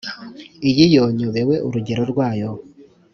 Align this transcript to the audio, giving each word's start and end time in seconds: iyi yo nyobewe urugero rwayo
iyi 0.69 0.85
yo 0.95 1.03
nyobewe 1.17 1.55
urugero 1.67 2.03
rwayo 2.11 2.49